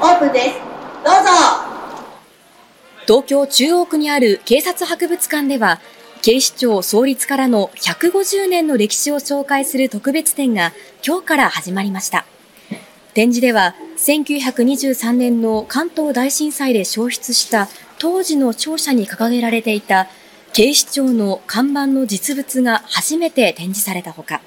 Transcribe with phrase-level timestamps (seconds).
[0.00, 0.58] オープンです。
[1.04, 1.30] どうぞ。
[3.06, 5.80] 東京中央区にある警察博物館では、
[6.22, 10.72] 警視庁創立からの150年の歴史を紹介する特別展が
[11.06, 12.24] 今日から始まりました。
[13.12, 17.68] 展示では、1923年の関東大震災で焼失した
[17.98, 20.08] 当時の庁舎に掲げられていた
[20.52, 24.40] 警視庁の看板の実物が初めて展示されたほか、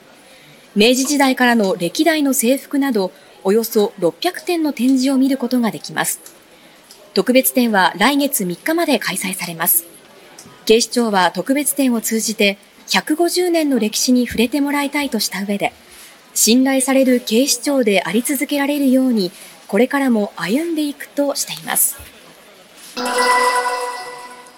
[0.76, 3.12] 明治時代からの歴代の制服など、
[3.48, 6.20] およそ600点の展示を見ることができます。
[7.14, 9.86] 特別展は来月3日まで開催されます。
[10.66, 15.72] 警視庁は特別展を通じて150年の歴史に触れてもらいたいとした上で、
[16.34, 19.32] 信頼される警視庁であり続けられるように、
[19.70, 21.96] これからも歩んでいくとしています。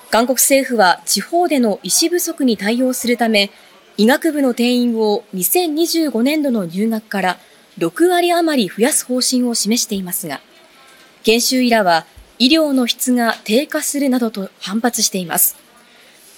[0.10, 3.52] 韓国政府は地方での医師不足に対応するため、
[3.98, 7.40] 医学部の定員を2025年度の入学から
[7.78, 10.42] 6割余り増やす方針を示していますが、
[11.24, 12.06] 研修医らは
[12.40, 15.58] 医療の質が低下するなどと反発しています。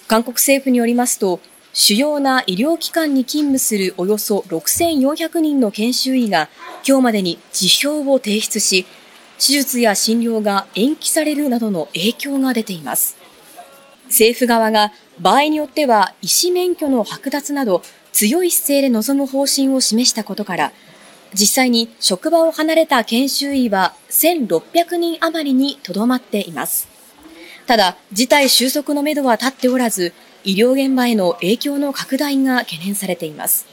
[0.08, 1.40] 韓国政府によりますと、
[1.72, 6.50] 主要な医療機関に勤務するおよそ6400人の研修医が
[6.86, 8.84] 今日までに辞表を提出し、
[9.38, 13.16] 手術や診療が延期されるなどの影響が出ています。
[14.06, 20.72] 政府側が場合によっては医師免許の剥奪など強い姿勢で臨む方針を示したことから、
[21.34, 26.88] 実際に職場を離れた研修医は1600人余りにとどまっています。
[27.66, 30.12] ただ、事態収束のめどは立っておらず、
[30.44, 33.66] 医療現場への影響の拡大が懸念されています。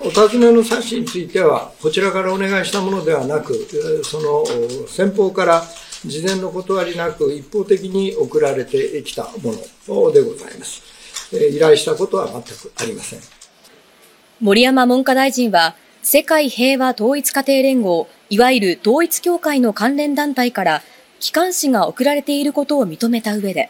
[0.00, 3.68] お尋ねの冊子については、こちらからお願いしたものではなく、
[4.04, 4.44] その
[4.88, 5.64] 先方から
[6.04, 9.52] 事前の断りなく一方的に送られてきたも
[9.86, 10.82] のでございます。
[11.32, 13.37] 依頼したことは全くありません。
[14.40, 20.82] 森山文科大臣は、世界平和統一家庭連合、いわゆる統一協会の関連団体から
[21.18, 23.68] 機関紙が送られていることを認めた上で、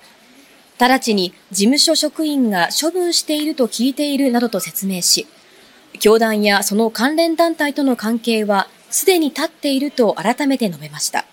[0.79, 5.27] 直ちに事務所職員が処分していると聞いているなどと説明し、
[6.01, 11.25] 教団やその関連団体との関係はすでに立っていると改めて述べました。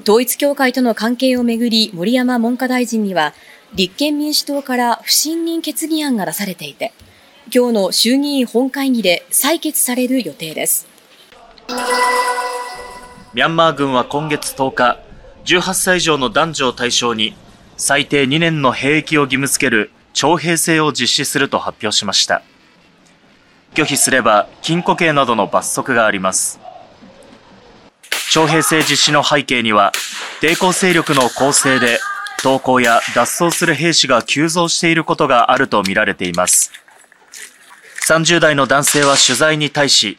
[0.00, 3.34] 統一教会との関係をめぐり森山文科大臣には
[3.74, 6.92] 立憲民主党から不信任決議案が出されていて、
[7.50, 10.86] 今日の衆議院本会議で採決される予定です。
[13.34, 15.00] ミャンマー軍は今月10日、
[15.44, 17.34] 18歳以上の男女を対象に
[17.76, 22.42] 最低2年の兵役を義務付ける徴兵制を実施すると発表しました。
[23.74, 26.60] 拒否すれば禁錮刑などの罰則があります。
[28.30, 29.92] 徴兵制実施の背景には、
[30.40, 31.98] 抵抗勢力の構成で
[32.42, 36.72] 投降や脱走する兵士が急増していることがあるとみられています。
[38.08, 40.18] 30代の男性は取材に対し、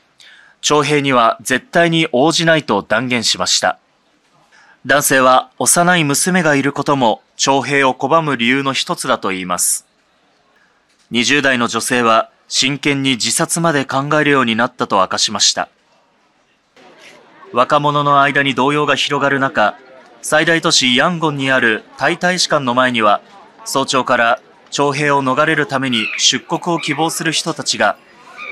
[0.61, 3.77] 徴兵には絶対に応じないと断言しました。
[4.85, 9.85] 男性は幼い娘がいることも徴兵を拒む理由の一つだと言います。
[11.11, 15.67] 20代の女性は真剣に自殺まで考えるようになったと明かしました。
[17.51, 19.77] 若者の間に動揺が広がる中、
[20.21, 23.21] 最大都市ヤンゴンにあるタイ大使館の前には、
[23.65, 24.41] 早朝から
[24.73, 27.95] 徴兵を逃れるために出国を希望する人たちが、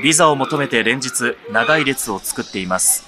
[0.03, 3.07] ビザを求めて連日長い列を作っています。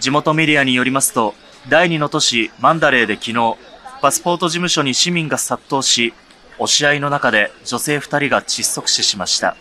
[0.00, 1.34] 地元メディアによりますと、
[1.68, 3.56] 第二の都市マンダレーで昨日、
[4.00, 6.14] パスポート事務所に市民が殺到し、
[6.58, 9.54] 押し合いの中で女性2人が窒息死しました。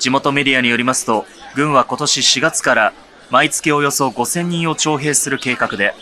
[0.00, 1.24] 地元メディアによりますと、
[1.54, 2.92] 軍は今年4月から
[3.30, 5.94] 毎月およそ5000人を徴兵する計画で、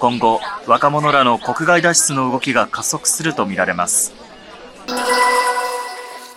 [0.00, 4.12] 今後、若者らの国外脱出の動きが加速するとみられます。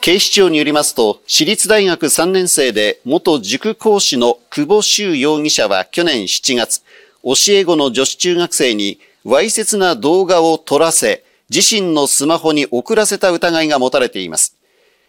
[0.02, 6.82] 警視庁によりますと、私立大学3年生で元塾講師の久保修容疑者は去年7月、
[7.24, 14.56] 教え子の女子中学生にわいせつな動画を撮らせ、自身のスマホに送らせた疑いが持たれています。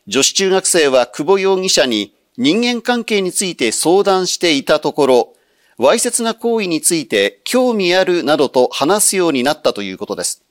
[0.06, 5.32] 女子中学生は久保容疑者に人間関係について相談していたところ、
[5.78, 10.42] わいせつな行為について興味あるなどと話すようになったということです。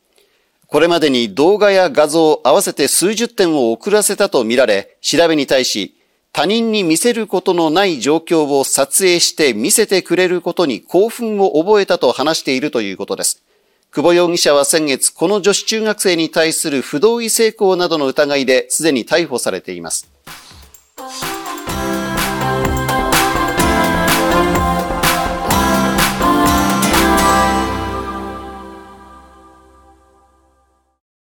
[0.67, 5.95] これまでに動画や画像合わせて数十点を送らせたとみられ、調べに対し、
[6.31, 13.43] 他人に見せることのない状況を撮影して見せてくれることに興奮を覚えたと話しているということです。
[13.91, 20.10] 久保容疑者は先月、この女子中学生に対する不同意性交などの疑いですでに逮捕されています。